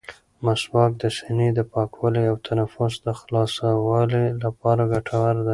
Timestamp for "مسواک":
0.45-0.91